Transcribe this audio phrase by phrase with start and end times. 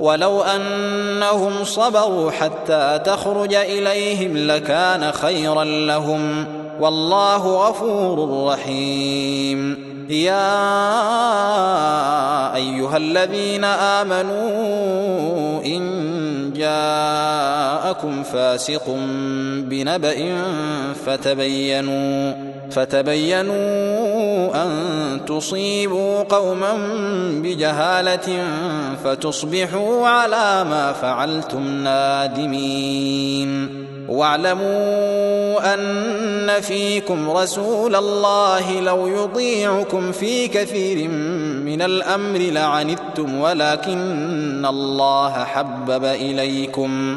[0.00, 6.44] ولو أنهم صبروا حتى تخرج إليهم لكان خيرا لهم.
[6.80, 9.90] والله غفور رحيم.
[10.10, 10.50] يا
[12.54, 14.40] أيها الذين آمنوا
[15.64, 15.82] إن
[16.56, 18.96] جاءكم فاسق
[19.56, 20.34] بنبأ
[21.06, 22.32] فتبينوا
[22.70, 24.09] فتبينوا
[24.54, 24.70] أن
[25.26, 26.72] تصيبوا قوما
[27.42, 28.44] بجهالة
[29.04, 33.80] فتصبحوا على ما فعلتم نادمين.
[34.08, 41.08] واعلموا أن فيكم رسول الله لو يطيعكم في كثير
[41.64, 47.16] من الأمر لعنتم ولكن الله حبب إليكم.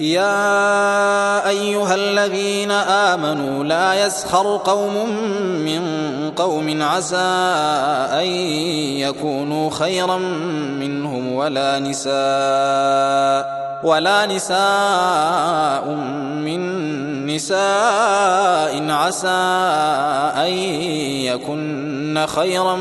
[0.00, 5.10] يا أيها الذين آمنوا لا يسخر قوم
[5.64, 5.82] من
[6.36, 7.16] قوم عسى
[8.20, 8.26] أن
[8.96, 10.16] يكونوا خيرا
[10.80, 15.84] منهم ولا نساء ولا نساء
[16.44, 16.60] من
[17.26, 19.28] نساء عسى
[20.36, 20.52] أن
[21.28, 22.76] يكن خيرا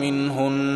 [0.00, 0.75] منهن.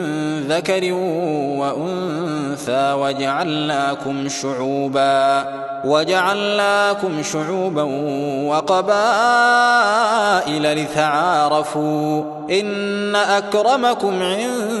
[0.51, 0.93] ذكر
[1.57, 5.45] وأنثى وجعلناكم شعوبا
[5.85, 7.83] وجعلناكم شعوبا
[8.49, 8.93] وقبائل
[10.83, 12.23] لتعارفوا.
[12.51, 14.80] إن أكرمكم عند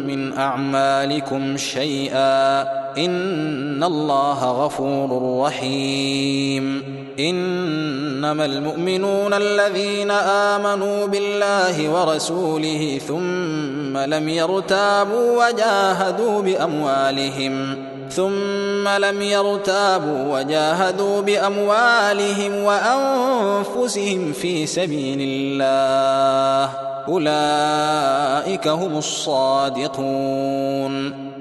[0.37, 2.61] أعمالكم شيئا
[2.97, 6.83] إن الله غفور رحيم
[7.19, 17.75] إنما المؤمنون الذين آمنوا بالله ورسوله ثم لم يرتابوا وجاهدوا بأموالهم
[18.11, 26.69] ثم لم يرتابوا وجاهدوا بأموالهم وأنفسهم في سبيل الله.
[27.07, 30.11] أولئك هم الصادقون.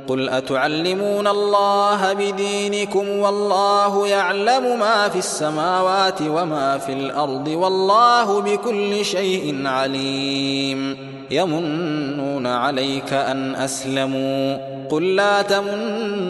[0.08, 9.66] قل أتعلمون الله بدينكم والله يعلم ما في السماوات وما في الأرض والله بكل شيء
[9.66, 10.96] عليم.
[11.30, 14.56] يمنون عليك أن أسلموا.
[14.90, 16.29] قل لا تمنوا